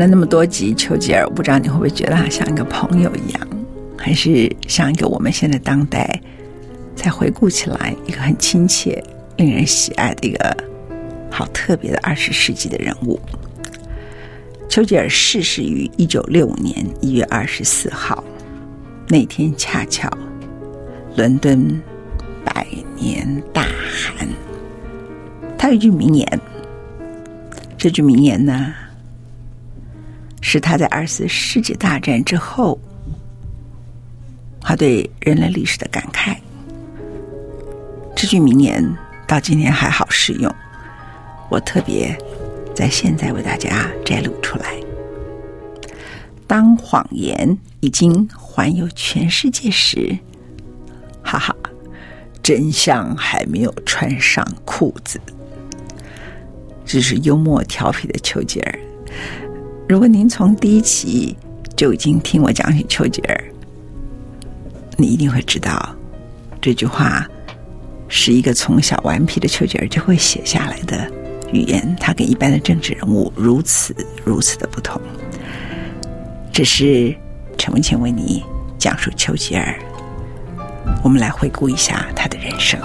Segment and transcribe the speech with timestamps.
[0.00, 3.48] 了那么多集丘吉尔，我不知道你会不会觉得他像一个朋友一样，
[3.98, 6.18] 还是像一个我们现在当代
[6.96, 9.02] 再回顾起来一个很亲切、
[9.36, 10.56] 令人喜爱的一个
[11.30, 13.20] 好特别的二十世纪的人物。
[14.70, 18.24] 丘吉尔逝世于一九六五年一月二十四号，
[19.06, 20.08] 那天恰巧
[21.14, 21.78] 伦敦
[22.42, 24.26] 百年大旱。
[25.58, 26.40] 他有一句名言，
[27.76, 28.72] 这句名言呢，
[30.52, 32.76] 是他在二次世界大战之后，
[34.60, 36.36] 他对人类历史的感慨。
[38.16, 38.84] 这句名言
[39.28, 40.52] 到今天还好适用，
[41.48, 42.18] 我特别
[42.74, 44.74] 在现在为大家摘录出来。
[46.48, 50.18] 当谎言已经环游全世界时，
[51.22, 51.54] 哈哈，
[52.42, 55.20] 真相还没有穿上裤子。
[56.84, 58.80] 这是幽默调皮的丘吉尔。
[59.90, 61.36] 如果您从第一期
[61.74, 63.44] 就已经听我讲起丘吉尔，
[64.96, 65.96] 你一定会知道
[66.60, 67.26] 这句话
[68.06, 71.10] 是一个从小顽皮的丘吉尔就会写下来的
[71.52, 71.96] 语言。
[71.98, 73.92] 他跟一般的政治人物如此
[74.24, 75.02] 如此的不同。
[76.52, 77.12] 这是
[77.58, 78.44] 陈文茜为你
[78.78, 79.76] 讲述丘吉尔，
[81.02, 82.80] 我们来回顾一下他的人生。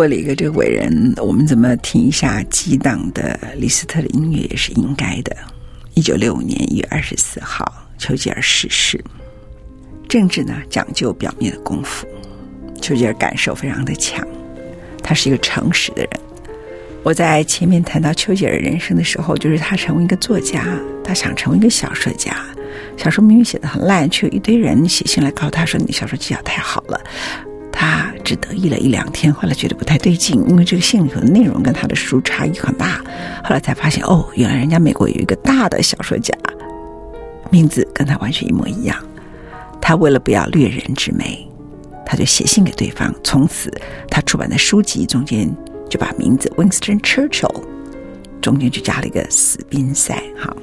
[0.00, 5.36] 为了一个这个伟人，我们怎么听一下激荡的李斯特的音乐也是应该的。
[5.92, 8.98] 一九六五年一月二十四号，丘吉尔逝世。
[10.08, 12.06] 政治呢，讲究表面的功夫。
[12.80, 14.26] 丘吉尔感受非常的强，
[15.02, 16.10] 他是一个诚实的人。
[17.02, 20.64] 我在前面谈到丘吉尔人生的时候，就是他成为一个作家，
[21.04, 22.42] 他想成为一个小说家。
[22.96, 26.98] 小说明明写的很烂，却有一堆人写信来告诉他说：“你小说技巧太好了。”
[27.72, 32.98] 他只得意了一两天，后来觉得不太对劲，因为这个信里头的内容跟他的书差异很大。
[33.42, 36.34] 后来才发现，哦，原来人家美国有一个大的小说家，
[37.50, 38.96] 名字跟他完全一模一样。
[39.80, 41.48] 他为了不要略人之美，
[42.04, 43.14] 他就写信给对方。
[43.24, 43.72] 从此，
[44.08, 45.50] 他出版的书籍中间
[45.88, 47.62] 就把名字 Winston Churchill
[48.42, 50.14] 中间就加了一个死宾塞。
[50.38, 50.54] 哈，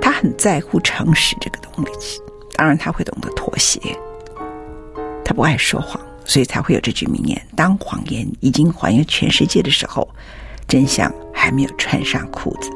[0.00, 2.20] 他很在乎诚实这个东西，
[2.54, 3.80] 当然他会懂得妥协。
[5.30, 10.12] 他不爱说谎，所以才会有这句名言：“当谎言已经环游全世界的时候，
[10.66, 12.68] 真相还没有穿上裤子。”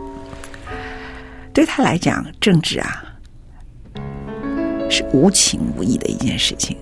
[1.52, 3.02] 对他来讲，政治啊
[4.88, 6.76] 是无情无义的一件事情，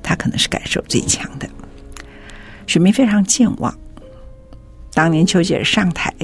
[0.00, 1.50] 他可能是感受最强的。
[2.68, 3.76] 选民非常健忘，
[4.92, 6.14] 当年丘吉尔上台，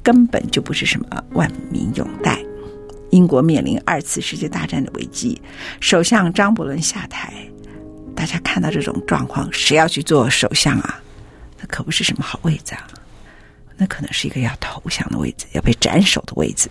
[0.00, 2.38] 根本就不是什么万民拥戴。
[3.10, 5.42] 英国面临二次世界大战的危机，
[5.80, 7.49] 首相张伯伦下台。
[8.20, 11.00] 大家看到这种状况，谁要去做首相啊？
[11.58, 12.86] 那可不是什么好位子啊！
[13.78, 16.68] 那可能是一个要投降的位置，要被斩首的位置。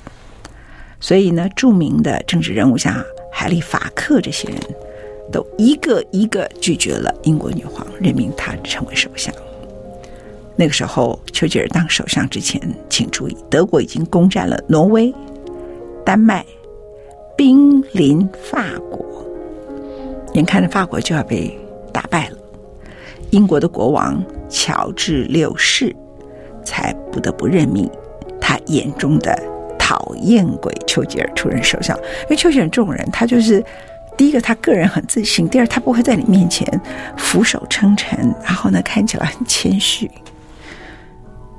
[0.99, 3.03] 所以呢，著名的政治人物像
[3.33, 4.59] 海利法克这些人
[5.31, 9.33] 都一个一个拒绝了英国女皇任命他成为首相。
[10.55, 12.61] 那个时候，丘吉尔当首相之前，
[12.91, 15.11] 请注意，德国已经攻占了挪威、
[16.05, 16.45] 丹麦，
[17.35, 19.03] 兵临法国，
[20.33, 21.57] 眼看着法国就要被
[21.91, 22.37] 打败了，
[23.31, 25.95] 英国的国王乔治六世
[26.63, 27.89] 才不得不任命
[28.39, 29.37] 他眼中的
[29.77, 31.97] 讨厌鬼丘吉尔出任首相。
[32.23, 33.63] 因为丘吉尔这种人，他就是
[34.17, 36.67] 第一个，他个人很自信；第二，他不会在你面前
[37.17, 40.09] 俯首称臣，然后呢，看起来很谦虚。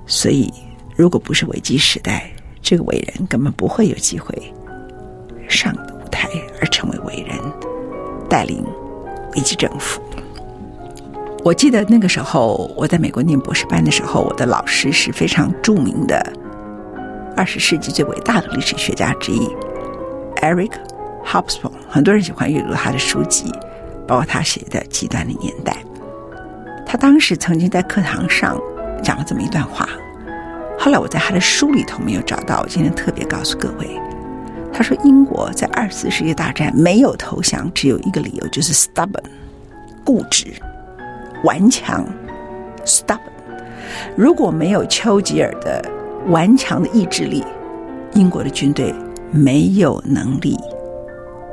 [0.07, 0.53] 所以，
[0.97, 2.31] 如果不是危机时代，
[2.61, 4.35] 这个伟人根本不会有机会
[5.49, 6.29] 上舞台
[6.61, 7.39] 而成为伟人，
[8.31, 8.65] 带领
[9.35, 10.01] 危机政府。
[11.45, 16.25] 我记得那个时候我在美国念博士班的时候，我的老师是非常著名的
[17.37, 19.49] 二十世纪最伟大的历史学家之一
[20.37, 20.73] ，Eric
[21.25, 21.73] Hobsbawm。
[21.89, 23.53] 很多人喜欢阅读他的书籍，
[24.07, 25.73] 包括他写的《极端的年代》。
[26.87, 28.59] 他当时曾经在课堂上
[29.03, 29.89] 讲了这么一段话。
[30.79, 33.99] 后来我在他的书里头没有找到，我今天特别告诉各位，
[34.81, 39.23] 他说英国在二次世界大战没有投降，只有一个理由，就是 stubborn，
[40.07, 40.47] 固执、
[41.45, 42.03] 顽强
[42.87, 43.19] ，stubborn。
[44.17, 45.85] 如果没有丘吉尔的
[46.29, 47.45] 顽强的意志力，
[48.15, 48.95] 英国的军队
[49.31, 50.57] 没有能力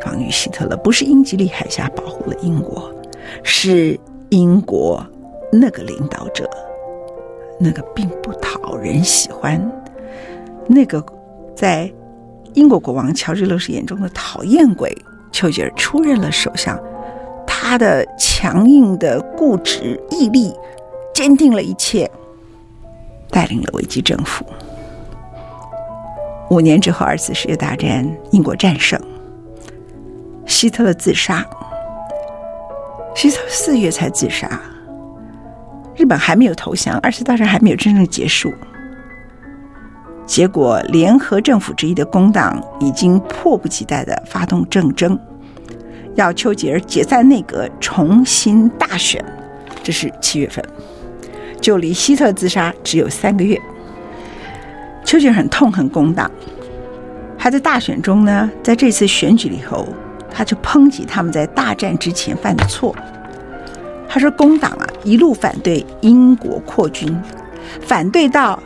[0.02, 0.78] 防御希特勒。
[0.78, 2.90] 不是英吉利海峡保护了英国，
[3.44, 4.00] 是
[4.30, 5.06] 英国
[5.52, 6.50] 那个领导者。
[7.60, 9.62] 那个并不讨人喜欢，
[10.66, 11.06] 那个
[11.54, 11.92] 在
[12.58, 14.92] 英国国王乔治六世眼中的讨厌鬼
[15.32, 16.76] 丘吉尔出任了首相，
[17.46, 20.52] 他的强硬的固执毅力，
[21.14, 22.10] 坚定了一切，
[23.30, 24.44] 带领了危机政府。
[26.50, 29.00] 五年之后，二次世界大战，英国战胜，
[30.48, 31.46] 希特勒自杀，
[33.14, 34.60] 希特勒四月才自杀。
[35.96, 38.52] 日本还没有投降，二次大战还没有真正结束。
[40.28, 45.18] 结果，联合政府之一的工党已经迫不及待地发动政争，
[46.16, 49.24] 要丘吉尔解散内阁，重新大选。
[49.82, 50.64] 这是七月份，
[51.62, 53.58] 就离希特自杀只有三个月。
[55.06, 56.30] 丘吉尔很痛恨工党，
[57.38, 59.88] 还在大选中呢，在这次选举里头，
[60.30, 62.94] 他就抨击他们在大战之前犯的错。
[64.10, 67.18] 他说：“工党啊，一路反对英国扩军，
[67.82, 68.62] 反对到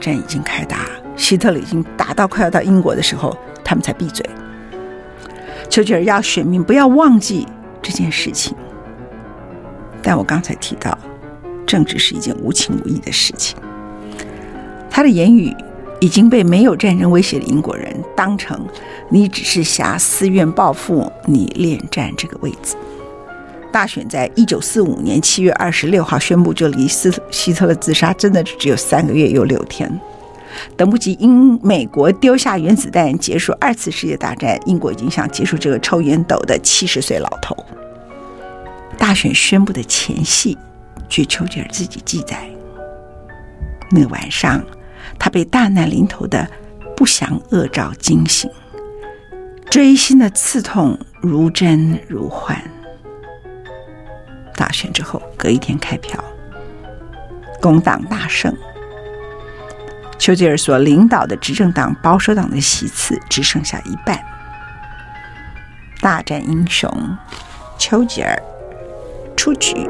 [0.00, 0.86] 战已经开打，
[1.16, 4.24] 希特勒已经打到快要到英国的时候，他们才闭嘴。
[5.68, 7.46] 丘吉尔要选民不要忘记
[7.80, 8.56] 这件事情。
[10.02, 10.98] 但我刚才提到，
[11.66, 13.56] 政治是一件无情无义的事情。
[14.90, 15.54] 他的言语
[16.00, 18.66] 已经被没有战争威胁的英国人当成
[19.10, 22.74] 你只是挟私怨报复，你恋战这个位置。”
[23.72, 29.90] 大选在一九四五年七月二十六号宣布，就离斯希特勒自杀真的只有三个月又六天，
[30.76, 37.56] 等不及英美国丢下原子弹结束二次世界大战，英国已经想结束这个抽烟斗的七十岁老头。
[38.98, 40.58] 大选宣布的前夕，
[41.08, 42.48] 据丘吉尔自己记载，
[43.90, 44.62] 那晚上
[45.18, 46.46] 他被大难临头的
[46.96, 48.50] 不祥恶兆惊醒，
[49.70, 52.60] 锥心的刺痛如真如幻。
[54.60, 56.22] 大选之后，隔一天开票，
[57.62, 58.54] 工党大胜。
[60.18, 64.22] 丘吉尔所领导的执政党保守党的席次只剩下一半。
[66.02, 66.92] 大战英雄
[67.78, 68.38] 丘吉尔
[69.34, 69.88] 出局。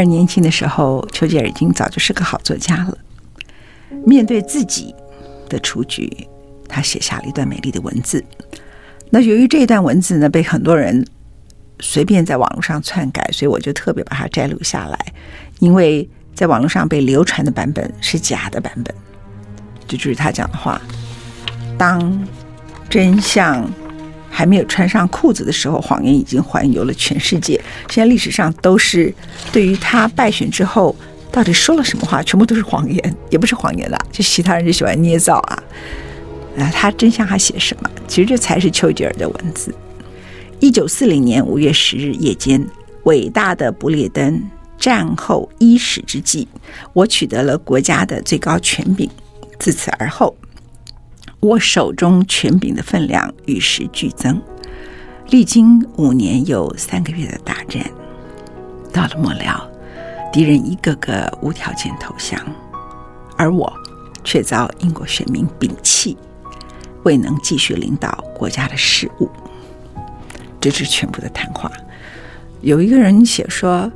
[0.00, 2.96] 而年轻的时候，丘吉尔已经早就是个好作家了。
[4.06, 4.94] 面对自己
[5.46, 6.26] 的雏菊，
[6.66, 8.24] 他写下了一段美丽的文字。
[9.10, 11.06] 那由于这一段文字呢，被很多人
[11.80, 14.98] 随便在网络上篡改，所以我就特别把它摘录下来。
[15.58, 18.94] 因为在网络上被流传的版本是假的版本，
[19.86, 20.80] 就就是他讲的话：
[21.76, 22.26] 当
[22.88, 23.70] 真相。
[24.40, 27.60] 还没有穿上裤子的时候，谎言已经环游了全世界。
[27.90, 29.14] 现在历史上都是
[29.52, 30.96] 对于他败选之后
[31.30, 35.62] 到底说了什么话，全部都是谎言，也不是谎言啦，就其他人就喜欢捏造啊。
[36.56, 37.90] 啊，他真相还写什么？
[38.08, 39.74] 其实这才是丘吉尔的文字。
[40.58, 42.66] 一九四零年五月十日夜间，
[43.02, 46.48] 伟大的不列颠战后伊始之际，
[46.94, 49.06] 我取得了国家的最高权柄。
[49.58, 50.34] 自此而后，
[51.40, 54.40] 我手中权柄的分量与日俱增。
[55.30, 57.82] 历经五年又三个月的大战，
[58.92, 59.68] 到了末了，
[60.32, 62.38] 敌人一个个无条件投降，
[63.36, 63.72] 而我
[64.22, 66.16] 却遭英国选民摒弃，
[67.04, 69.30] 未能继续领导国家的事务。
[70.60, 71.72] 这是全部的谈话。
[72.60, 73.90] 有一个人写说，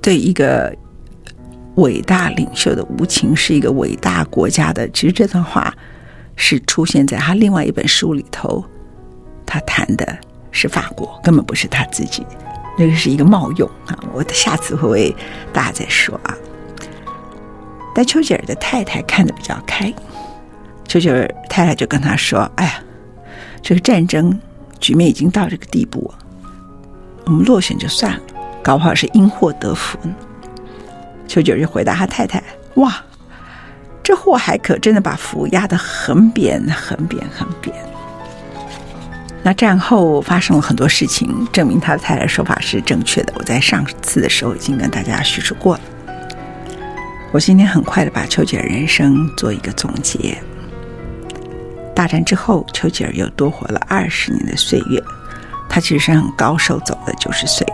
[0.00, 0.74] 对一个。
[1.74, 4.88] 伟大领袖的无情是一个伟大国家的。
[4.88, 5.72] 其实这段话
[6.40, 8.64] 是出现在他另外一本书里头，
[9.44, 10.18] 他谈的
[10.52, 12.24] 是法国，根本不是他自己。
[12.78, 13.98] 那个是一个冒用啊！
[14.12, 15.16] 我下次会为
[15.52, 16.32] 大家再说啊。
[17.92, 19.92] 但丘吉尔的太太看得比较开，
[20.86, 22.80] 丘吉尔太太就跟他说：“哎呀，
[23.60, 24.40] 这个战争
[24.78, 26.08] 局面已经到这个地步，
[27.24, 28.20] 我们落选就算了，
[28.62, 30.14] 搞不好是因祸得福呢。”
[31.26, 32.40] 丘吉尔就回答他太太
[32.80, 33.04] ：“哇，
[34.08, 37.76] 这祸还可真的把福压得很扁，很扁，很扁。”
[39.44, 43.34] 那战后发生了很多事情，证明他的太太说法是正确的。
[43.36, 45.82] 我在上次的时候已经跟大家叙述过了。
[47.32, 50.38] 我今天很快的把丘吉尔人生做一个总结。
[51.94, 54.98] 大战之后，丘吉尔又多活了二十年的岁月，
[55.68, 57.66] 他其实是很高寿，走了九十岁。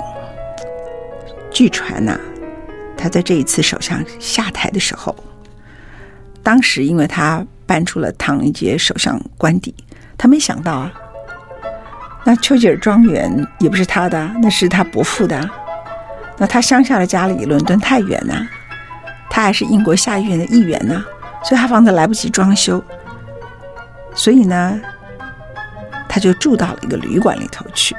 [1.52, 2.18] 据传呐、
[2.96, 5.14] 他在这一次首相下台的时候，
[6.44, 9.74] 当时因为他搬出了唐宁街首相官邸，
[10.16, 10.92] 他没想到啊，
[12.22, 15.50] 那丘吉尔庄园也不是他的，那是他伯父的。
[16.36, 18.46] 那他乡下的家里伦敦太远呐，
[19.28, 21.02] 他还是英国下议院的议员呢，
[21.42, 22.80] 所以他房子来不及装修，
[24.14, 24.80] 所以呢，
[26.08, 27.96] 他就住到了一个旅馆里头去。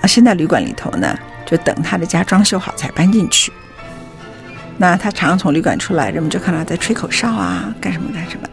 [0.00, 1.16] 啊，现在旅馆里头呢。
[1.48, 3.52] 就等他的家装修好才搬进去。
[4.78, 8.48] 那他常常从旅馆出来，人们就看他在吹口哨啊，干什么干什么。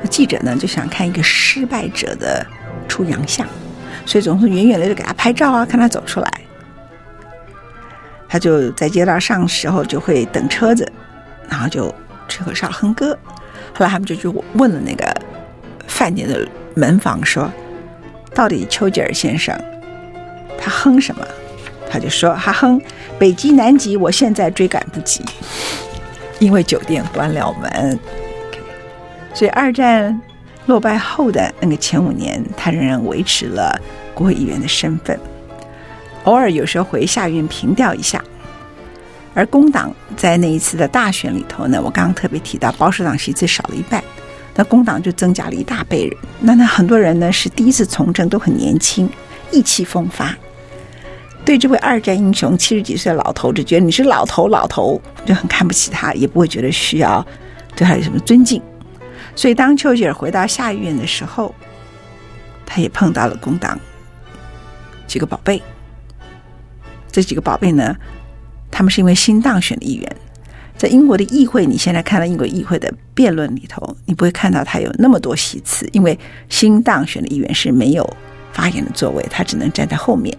[0.00, 2.46] 那记者呢就想看一个失败者的
[2.88, 3.46] 出洋相，
[4.06, 6.30] 所以总是远远的就给他拍照啊，看他走出来。
[8.28, 10.90] 他就在街道上时候就会等车子，
[11.48, 11.92] 然后就
[12.28, 13.18] 吹口哨哼歌。
[13.74, 15.12] 后来他们就去问了那个
[15.88, 17.50] 饭店的门房说
[18.32, 19.60] ：“到底丘吉尔先生
[20.56, 21.26] 他哼什么？”
[21.90, 22.80] 他就说：“哈哼，
[23.18, 25.24] 北极南极，我现在追赶不及，
[26.38, 27.98] 因为酒店关了门。
[29.34, 30.20] 所以二战
[30.66, 33.76] 落败后的那个前五年，他仍然维持了
[34.14, 35.18] 国会议员的身份，
[36.22, 38.22] 偶尔有时候回下院凭吊一下。
[39.34, 44.02] 而工党在那一次的大选里头呢，我刚刚特别提到，保守党席次少了一半，
[44.54, 46.16] 那工党就增加了一大辈人。
[46.38, 49.10] 那那很多人呢是第一次从政，都很年轻，
[49.50, 50.32] 意气风发。”
[51.44, 57.26] 对这位二战英雄七十几岁的老头，就觉得你是老头，老头就很看不起他，也不会觉得需要
[57.74, 58.62] 对他有什么尊敬。
[59.34, 61.52] 所以当丘吉尔回到下议院的时候，
[62.66, 63.78] 他也碰到了工党
[65.06, 65.60] 几个宝贝。
[67.10, 67.96] 这几个宝贝呢，
[68.70, 70.16] 他们是因为新当选的议员，
[70.76, 76.16] 在英国的议会，你现在看到英国议会的辩论里头，你不会看到他有那么多席次，因为
[76.48, 78.08] 新当选的议员是没有
[78.52, 80.36] 发言的座位，他只能站在后面。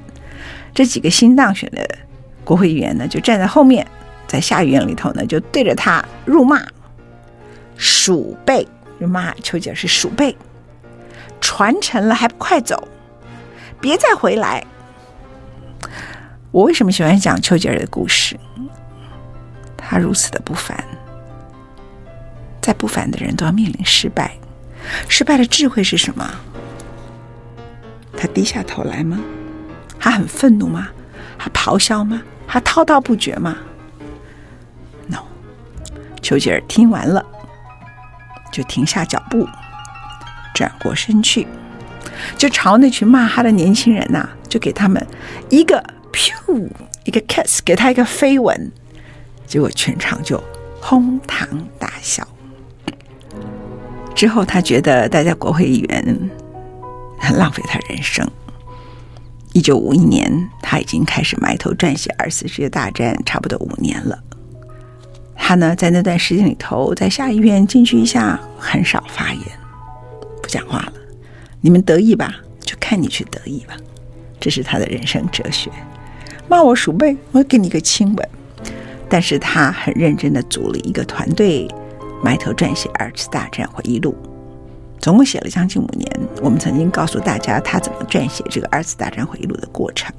[0.74, 1.88] 这几个新当选的
[2.44, 3.86] 国会议员呢，就站在后面，
[4.28, 6.62] 在下议院里头呢，就对着他辱骂，
[7.76, 8.68] 鼠辈，
[9.00, 10.36] 就骂丘吉尔是鼠辈，
[11.40, 12.88] 传承了还不快走，
[13.80, 14.66] 别再回来。
[16.52, 18.40] 我为什么喜欢讲丘吉尔的故事？
[19.78, 20.82] 他如此的不凡，
[22.62, 24.32] 再不凡的人都要面临失败，
[25.10, 26.30] 失败的智慧是什么？
[28.16, 29.20] 他低下头来吗？
[30.02, 30.90] 他很愤怒吗？
[31.38, 32.22] 他咆哮吗？
[32.48, 33.56] 他滔滔不绝吗
[35.08, 35.20] ？No，
[36.22, 37.24] 丘吉尔听完了，
[38.52, 39.48] 就停下脚步，
[40.56, 41.48] 转过身去，
[42.36, 45.06] 就朝那群骂他的年轻人呐、就给他们
[45.50, 45.82] 一个
[46.12, 46.68] pew，
[47.06, 48.72] 一个 kiss，给他一个飞吻，
[49.46, 50.44] 结果全场就
[50.82, 52.28] 哄堂大笑。
[54.16, 56.30] 之后他觉得待在国会议员
[57.20, 58.30] 很浪费他人生。
[59.54, 64.18] 一九五一年，他已经开始埋头撰写二次世界大战，差不多五年了。
[65.36, 69.44] 他呢，在那段时间里头，在下议院进去一下，很少发言，
[70.42, 70.94] 不讲话了。
[71.60, 73.76] 你们得意吧，就看你去得意吧。
[74.40, 75.70] 这是他的人生哲学。
[76.48, 78.30] 骂我鼠辈，我给你个亲吻。
[79.10, 81.68] 但是他很认真的组了一个团队，
[82.24, 84.16] 埋头撰写二次大战回忆录。
[85.02, 86.10] 总共写了将近五年。
[86.42, 90.14] 我们曾经告诉大家他怎么撰写这个二次大战回忆录的过程。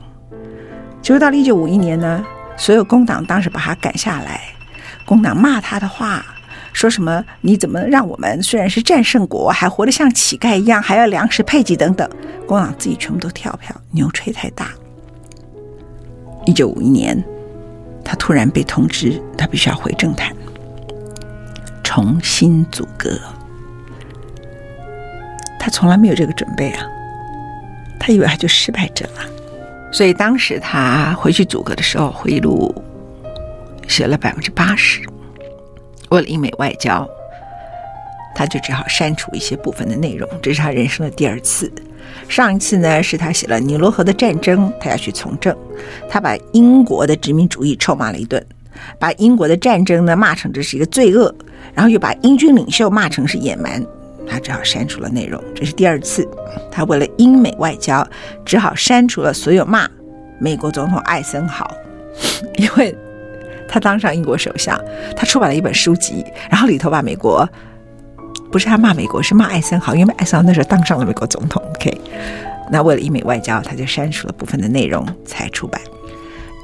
[1.00, 2.24] 结果到了一九五一年呢，
[2.56, 4.40] 所有工党当时把他赶下来，
[5.04, 6.24] 工党骂他的话，
[6.72, 12.08] 说什么“你怎么让我们虽然是战胜国，还活得像乞丐一样，还要粮食配给等等”，
[12.46, 14.68] 工党自己全部都跳票，牛吹太大。
[16.46, 17.22] 一九五一年，
[18.04, 20.34] 他突然被通知，他必须要回政坛，
[21.82, 23.18] 重新组阁。
[25.64, 26.84] 他从来没有这个准备啊，
[28.00, 29.20] 他以为他就失败者了。
[29.92, 32.74] 所以当时他回去组阁的时候，回忆录
[33.86, 35.00] 写了百分之八十。
[36.10, 37.08] 为了英美外交，
[38.34, 40.28] 他就只好删除一些部分的内容。
[40.42, 41.72] 这是他人生的第二次。
[42.28, 45.56] 上一次呢，是他写了尼罗河的战争，他要去从政，
[46.10, 48.44] 他把英国的殖民主义臭骂了一顿，
[48.98, 51.32] 把英国的战争呢骂成这是一个罪恶，
[51.72, 53.80] 然后又把英军领袖骂成是野蛮。
[54.28, 56.26] 他只好删除了内容，这是第二次。
[56.70, 58.06] 他为了英美外交，
[58.44, 59.88] 只好删除了所有骂
[60.38, 61.70] 美国总统艾森豪，
[62.56, 62.94] 因为
[63.68, 64.78] 他当上英国首相，
[65.16, 67.48] 他出版了一本书籍，然后里头把美国
[68.50, 71.62] 不是他骂美国，是骂艾森豪，因为艾森豪那时候当上了美国总统。
[71.76, 72.00] OK，
[72.70, 75.80] 那为了英美外交，他就删除了部分的内容才出版，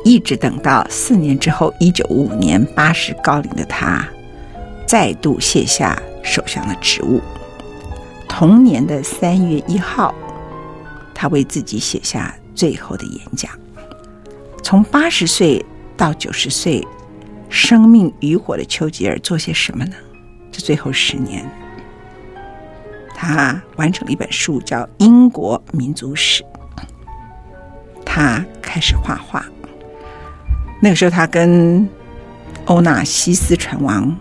[0.04, 4.06] 一直等到四年之后，一九五五年，八十高龄的他
[4.86, 7.20] 再度卸下首相的职务。
[8.28, 10.14] 同年的三月一号，
[11.14, 13.50] 他为自己写下最后的演讲。
[14.62, 15.64] 从八十岁
[15.96, 16.86] 到九十岁，
[17.48, 19.94] 生命余火的丘吉尔做些什么呢？
[20.52, 21.44] 这最后十年，
[23.14, 26.42] 他完成了一本书，叫《英国民族史》。
[28.04, 29.44] 他开始画画。
[30.80, 31.88] 那个时候，他跟
[32.66, 34.14] 欧纳西斯船王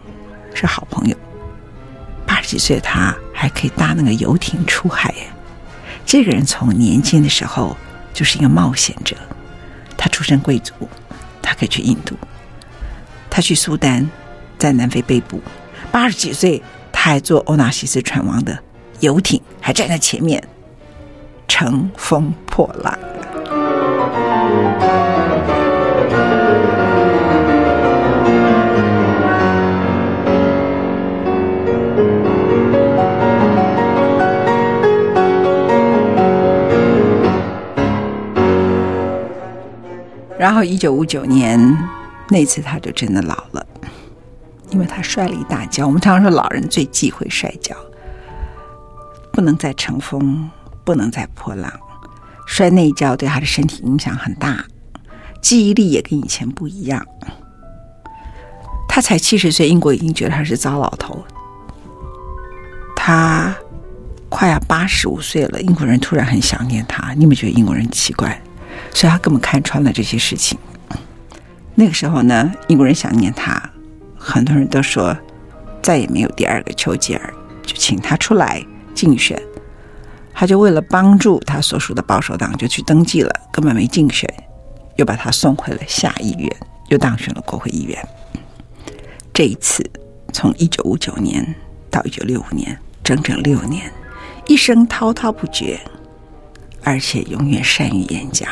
[0.54, 1.16] 是好朋友。
[2.26, 3.16] 八十几岁的他。
[3.40, 5.14] 还可以搭那个游艇出海。
[6.04, 7.78] 这个人从年轻的时候
[8.12, 9.16] 就是一个冒险者。
[9.96, 10.74] 他出身贵族，
[11.40, 12.16] 他可以去印度，
[13.30, 14.10] 他去苏丹，
[14.58, 15.40] 在南非被捕。
[15.92, 18.58] 八十几岁，他还坐欧纳西斯船王的
[19.02, 20.44] 游艇，还站在前面，
[21.48, 22.98] 乘风破浪。
[40.48, 41.60] 然后，一九五九年
[42.30, 43.68] 那次，他就真的老了，
[44.70, 45.86] 因为他摔了一大跤。
[45.86, 47.76] 我们常说，老人最忌讳摔跤，
[49.34, 50.50] 不能再乘风，
[50.86, 51.70] 不能再破浪。
[52.46, 54.64] 摔那一跤对他的身体影响很大，
[55.42, 57.06] 记忆力也跟以前不一样。
[58.88, 61.22] 他才七十岁，英国已经觉得他是糟老头。
[62.96, 63.54] 他
[64.30, 67.12] 快要八十五岁了，英国人突然很想念他。
[67.16, 68.42] 你有没有觉得英国人奇怪？
[68.94, 70.58] 所以他根本看穿了这些事情。
[71.76, 73.62] 那个时候呢，英国人想念他，
[74.18, 75.16] 很多人都说
[75.82, 79.40] 再也没有第二个丘吉尔，就请他出来竞选。
[80.34, 84.32] 他就为了帮助他所属的保守党，就去登记了，根本没竞选，
[84.96, 86.56] 又把他送回了下议院，
[86.90, 88.08] 又当选了国会议员。
[89.34, 89.84] 这一次，
[90.34, 91.56] 从一九五九年
[91.90, 93.92] 到一九六五年，整整六年，
[94.48, 95.80] 一生滔滔不绝，
[96.84, 98.50] 而且永远善于演讲。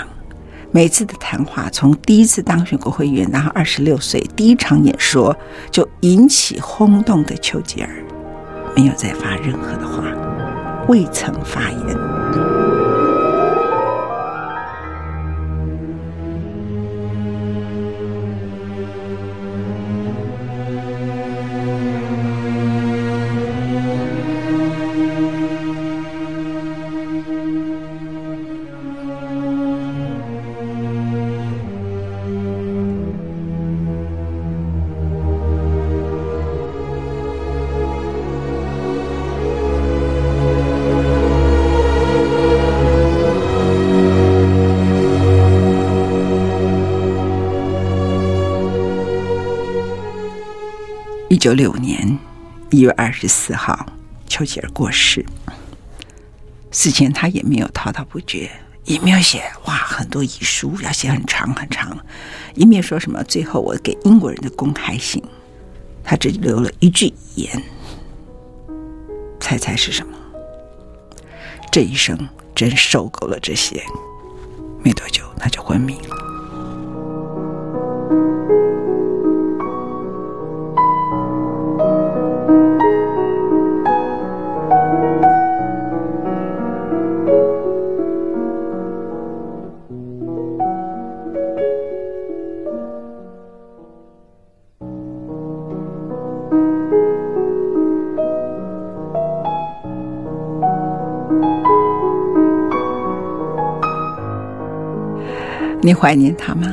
[0.76, 5.34] 每次的谈话，从第一次当选国会议员，然后二十六岁第一场演说
[5.72, 7.90] 就引起轰动的丘吉尔，
[8.76, 10.04] 没有再发任何的话，
[10.90, 12.25] 未曾发言。
[51.36, 52.18] 一九六五年
[52.70, 53.86] 一月二十四号，
[54.26, 55.26] 丘吉尔过世。
[56.72, 58.50] 死前他也没有滔滔不绝，
[58.86, 62.00] 也没有写哇很多遗书，要写很长很长，
[62.54, 65.22] 也没有说什么最后我给英国人的公开信，
[66.06, 67.62] 他只留了一句言。
[69.42, 70.18] 猜猜是什么？
[71.70, 72.18] 这一生
[72.56, 73.84] 真受够了这些，
[74.82, 76.15] 没多久他就昏迷了。
[105.96, 106.68] 怀念他吗？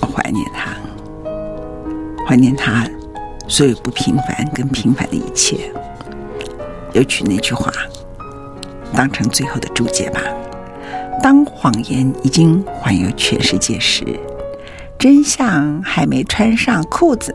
[0.00, 0.72] 我怀念他，
[2.26, 2.88] 怀念他
[3.46, 5.70] 所有不平凡跟平凡的一切。
[6.92, 7.70] 有取那句话
[8.92, 10.20] 当成最后的注解吧。
[11.22, 14.04] 当谎言已经环游全世界时，
[14.98, 17.34] 真相还没穿上裤子，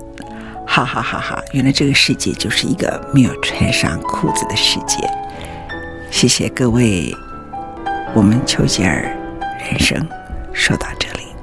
[0.65, 1.41] 哈哈哈哈！
[1.53, 4.97] 原来这个世界就是一个没有穿上裤子的世界。
[6.09, 7.15] 谢谢各位，
[8.13, 9.03] 我们丘吉尔
[9.69, 9.97] 人生
[10.55, 11.35] 说到这里，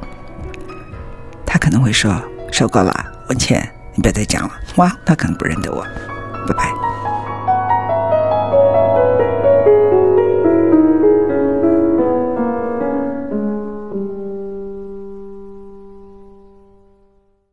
[1.46, 2.20] 他可能会说
[2.50, 3.62] 受够了，文倩，
[3.94, 4.54] 你不要再讲了。
[4.76, 5.86] 哇，他可能不认得我，
[6.48, 6.91] 拜拜。